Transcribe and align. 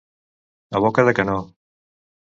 A 0.79 0.81
boca 0.85 1.05
de 1.09 1.15
canó. 1.19 1.37